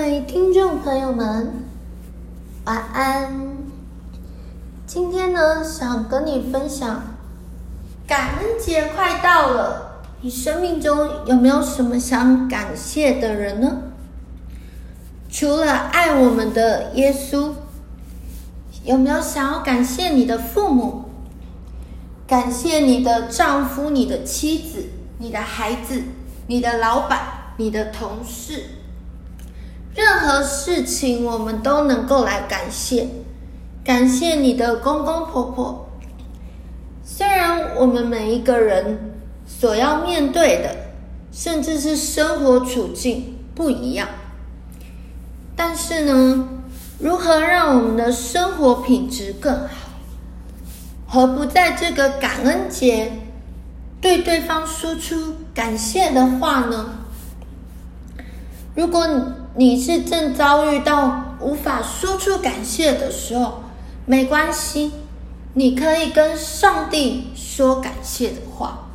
[0.00, 1.52] 位听众朋友们，
[2.64, 3.54] 晚安。
[4.86, 7.02] 今天呢，想跟你分享，
[8.06, 13.76] 感恩节快到了，你生命中有没有什么想感谢的人呢？
[15.28, 17.52] 除了爱我们的耶稣，
[18.82, 21.04] 有没有想要感谢你的父母？
[22.26, 24.86] 感谢你的丈夫、你的妻子、
[25.18, 26.02] 你的孩子、
[26.46, 27.20] 你的老板、
[27.58, 28.64] 你的同事。
[29.94, 33.08] 任何事情，我们都能够来感谢，
[33.84, 35.88] 感谢你的公公婆婆。
[37.04, 39.12] 虽然我们每一个人
[39.44, 40.76] 所要面对的，
[41.32, 44.08] 甚至是生活处境不一样，
[45.56, 46.48] 但是呢，
[47.00, 49.90] 如何让我们的生活品质更好，
[51.06, 53.12] 何不在这个感恩节
[54.00, 56.90] 对对方说出感谢的话呢？
[58.76, 59.20] 如果你
[59.56, 63.62] 你是正遭遇到无法说出感谢的时候，
[64.06, 64.92] 没关系，
[65.54, 68.88] 你可以跟上帝说感谢的话。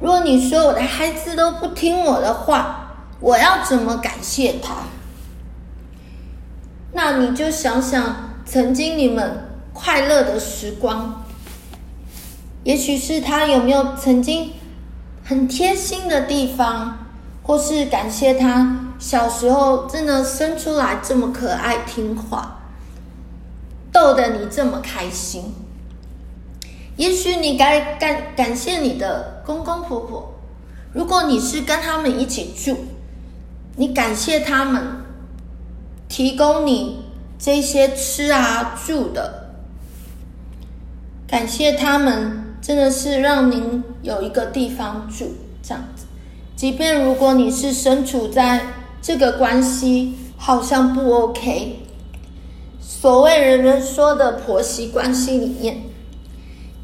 [0.00, 4.74] 如果你说我的孩子都不听我的话，我要怎么感谢他？
[6.92, 11.24] 那你就想想曾经你们快乐的时光，
[12.64, 14.50] 也许是他有没有曾经
[15.24, 16.98] 很贴心的地方。
[17.44, 22.60] 或是感谢他小时候真的生出来这么可爱听话，
[23.90, 25.52] 逗得你这么开心。
[26.96, 30.32] 也许你该感感谢你的公公婆婆，
[30.92, 32.76] 如果你是跟他们一起住，
[33.74, 34.98] 你感谢他们
[36.08, 39.50] 提供你这些吃啊住的，
[41.26, 46.04] 感谢他们真的是让您有一个地方住这样子。
[46.54, 48.64] 即便如果你是身处在
[49.02, 51.80] 这个关系好像不 OK，
[52.80, 55.82] 所谓人人说的婆媳关系里面，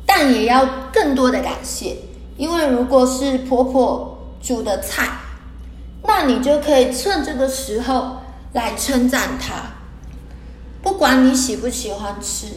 [0.05, 1.97] 但也要更多的感谢，
[2.37, 5.09] 因为如果是婆婆煮的菜，
[6.03, 8.17] 那你就可以趁这个时候
[8.53, 9.77] 来称赞她，
[10.83, 12.49] 不管你喜不喜欢吃。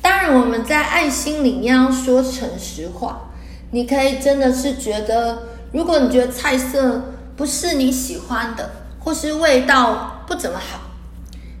[0.00, 3.30] 当然，我们在爱心里面要说诚实话，
[3.72, 5.42] 你可以真的是觉得。
[5.72, 8.70] 如果你觉得菜色不是你喜欢的，
[9.02, 10.80] 或是味道不怎么好，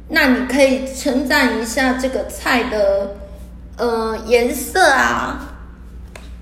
[0.08, 3.16] 那你可以称赞一下这个菜的，
[3.76, 5.54] 呃，颜色啊，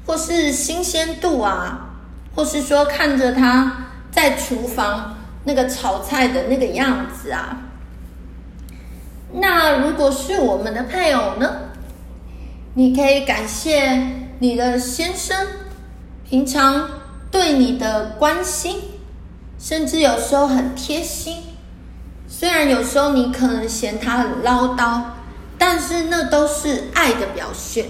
[0.07, 1.91] 或是新鲜度啊，
[2.35, 7.57] 或是说看着他在厨房那个炒菜的那个样子啊。
[9.33, 11.51] 那如果是我们的配偶呢？
[12.75, 14.07] 你可以感谢
[14.39, 15.47] 你的先生，
[16.29, 16.89] 平常。
[17.33, 18.77] 对你的关心，
[19.61, 21.37] 甚至有时候很贴心。
[22.27, 25.03] 虽然有时候你可能嫌他很唠叨，
[25.59, 27.87] 但是那都是爱的表现。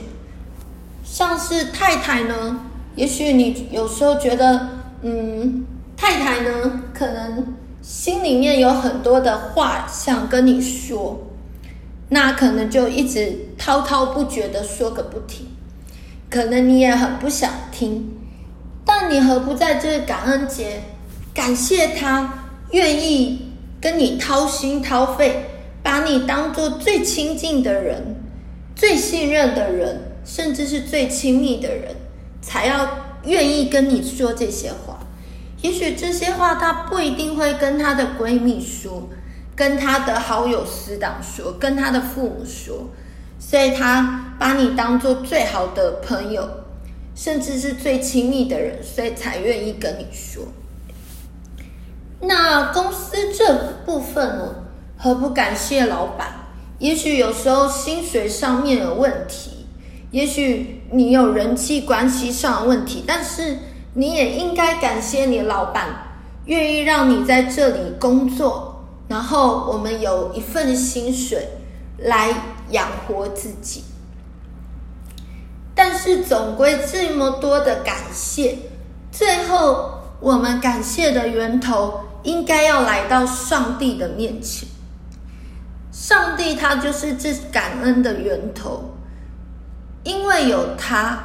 [1.05, 2.61] 像是太太呢，
[2.97, 4.69] 也许你有时候觉得，
[5.03, 5.65] 嗯，
[5.97, 11.21] 太太呢，可能心里面有很多的话想跟你说，
[12.09, 15.47] 那可能就一直滔滔不绝的说个不停，
[16.29, 18.17] 可能你也很不想听。
[18.85, 20.83] 但你何不在这个感恩节，
[21.41, 23.41] 感谢他愿意
[23.81, 25.47] 跟你掏心掏肺，
[25.83, 28.15] 把你当做最亲近的人、
[28.77, 31.97] 最信任的人，甚至是最亲密的人，
[32.43, 34.99] 才要愿意跟你说这些话。
[35.63, 39.09] 也许这些话他不一定会跟他的闺蜜说，
[39.57, 42.91] 跟他的好友死党说，跟他的父母说，
[43.39, 46.47] 所以他把你当做最好的朋友。
[47.15, 50.45] 甚至是最亲密的人，所以才愿意跟你说。
[52.21, 53.55] 那公司这
[53.85, 54.55] 部分呢？
[54.99, 56.29] 何不感谢老板？
[56.79, 59.67] 也许有时候薪水上面有问题，
[60.11, 63.59] 也许你有人际关系上的问题，但是
[63.95, 65.89] 你也应该感谢你老板，
[66.45, 71.49] 愿意让你在这里工作，然后我们有一份薪水
[71.99, 72.35] 来
[72.71, 73.85] 养活自己。
[75.75, 78.59] 但是总归这么多的感谢，
[79.11, 84.69] 最后我们感谢的源头应该要来到上帝的面前。
[85.93, 88.95] 上帝他就是这感恩的源头，
[90.05, 91.19] 因为有他，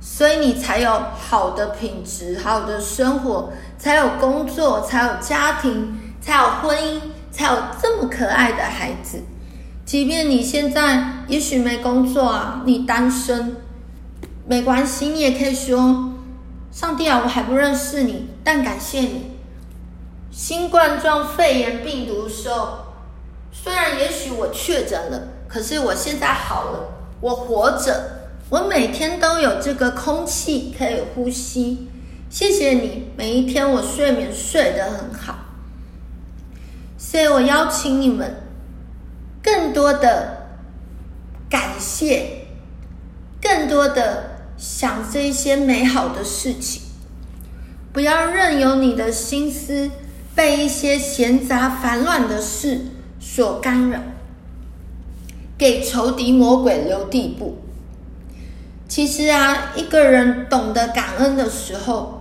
[0.00, 7.00] 所以你才有好的品质、好的生活，才有工作，才有家庭，才有婚姻，
[7.30, 9.20] 才有这么可爱的孩子。
[9.84, 13.56] 即便你现在也许没工作啊，你单身。
[14.48, 16.14] 没关系，你也可以说
[16.70, 19.35] ：“上帝啊，我还不认识你，但感谢你，
[20.36, 22.88] 新冠状肺炎病毒的时候，
[23.50, 26.92] 虽然也许我确诊了，可是我现在好了，
[27.22, 31.88] 我活着，我每天都有这个空气可以呼吸。
[32.28, 35.38] 谢谢你，每一天我睡眠睡得很好。
[36.98, 38.42] 所以我邀请你们，
[39.42, 40.48] 更多的
[41.48, 42.46] 感谢，
[43.40, 46.82] 更多的想这些美好的事情，
[47.90, 49.90] 不要任由你的心思
[50.36, 52.82] 被一些闲杂烦乱的事
[53.18, 53.98] 所干扰，
[55.56, 57.56] 给仇敌魔鬼留地步。
[58.86, 62.20] 其实啊，一个人懂得感恩的时候，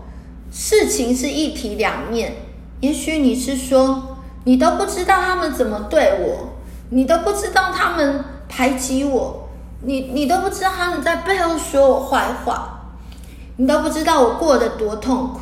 [0.49, 2.37] 事情是一体两面。
[2.79, 6.53] 也许你是说，你都不知道他们怎么对我，
[6.91, 9.49] 你都不知道他们排挤我，
[9.81, 12.93] 你你都不知道他们在背后说我坏话，
[13.57, 15.39] 你都不知道我过得多痛苦。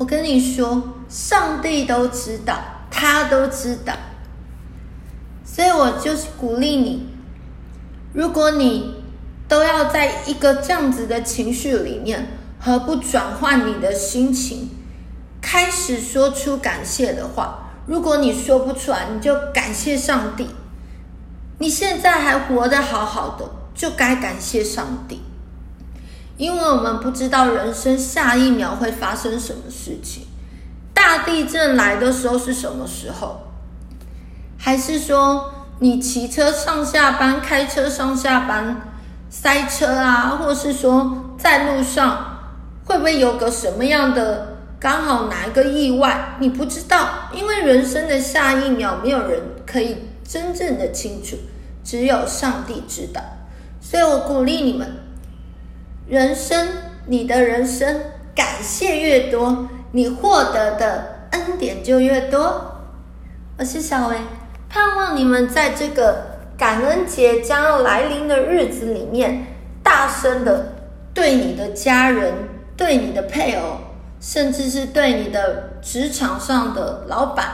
[0.00, 2.58] 我跟你说，上帝都知道，
[2.90, 3.92] 他都知道，
[5.44, 7.06] 所以我就是鼓励你，
[8.14, 8.94] 如果你
[9.46, 14.70] 都要在一个这样子的情绪里面，何不转换你的心情，
[15.42, 17.70] 开始说出感谢的话？
[17.84, 20.48] 如果你说不出来，你就感谢上帝。
[21.58, 23.44] 你现在还活得好好的，
[23.74, 25.20] 就该感谢上帝。
[26.40, 30.26] 因为我们不知道人生下一秒会发生什么事情，
[30.94, 33.42] 大地震来的时候是什么时候？
[34.56, 38.90] 还是说你骑车上下班、开车上下班
[39.28, 42.38] 塞车啊，或是说在路上
[42.86, 46.36] 会不会有个什么样的刚好哪一个意外？
[46.38, 49.94] 你不知道，因为人生的下一秒没有人可以
[50.26, 51.36] 真正的清楚，
[51.84, 53.20] 只有上帝知道。
[53.78, 54.90] 所以我鼓励你们。
[56.10, 56.66] 人生，
[57.06, 58.00] 你的人生，
[58.34, 62.82] 感谢越多，你获得的恩典就越多。
[63.56, 64.16] 我是小薇，
[64.68, 69.46] 盼望你们在这个感恩节将要来临的日子里面，
[69.84, 70.72] 大声的
[71.14, 72.34] 对你的家人、
[72.76, 73.78] 对你的配偶，
[74.20, 77.46] 甚至是对你的职场上的老板，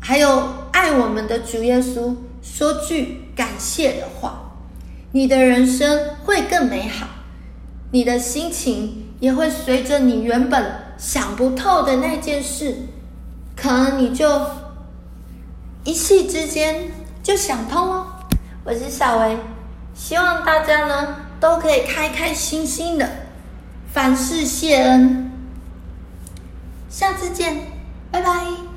[0.00, 4.50] 还有爱我们的主耶稣，说句感谢的话，
[5.12, 7.06] 你的人生会更美好。
[7.92, 10.66] 你的心情也会随着你原本
[10.96, 12.74] 想不透的那件事，
[13.54, 14.26] 可能你就
[15.84, 16.90] 一夕之间
[17.22, 18.06] 就想通了。
[18.64, 19.36] 我是小薇，
[19.94, 23.08] 希望大家呢都可以开开心心的，
[23.92, 25.30] 凡事谢恩。
[26.88, 27.58] 下次见，
[28.10, 28.71] 拜拜。